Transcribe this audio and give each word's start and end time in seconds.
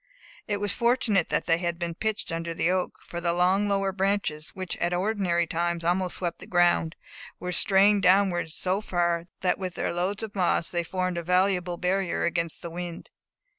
It 0.47 0.59
was 0.59 0.73
fortunate 0.73 1.29
that 1.29 1.47
it 1.47 1.59
had 1.59 1.77
been 1.77 1.93
pitched 1.93 2.31
under 2.31 2.55
the 2.55 2.71
oak, 2.71 2.97
for 3.03 3.21
the 3.21 3.33
long 3.33 3.67
lower 3.67 3.91
branches, 3.91 4.49
which 4.55 4.75
at 4.77 4.95
ordinary 4.95 5.45
times 5.45 5.83
almost 5.83 6.15
swept 6.15 6.39
the 6.39 6.47
ground, 6.47 6.95
were 7.39 7.51
strained 7.51 8.01
downwards 8.01 8.55
so 8.55 8.81
far, 8.81 9.25
that 9.41 9.59
with 9.59 9.75
their 9.75 9.93
loads 9.93 10.23
of 10.23 10.33
moss, 10.33 10.71
they 10.71 10.83
formed 10.83 11.19
a 11.19 11.21
valuable 11.23 11.77
barrier 11.77 12.23
against 12.25 12.63
the 12.63 12.71
wind. 12.71 13.11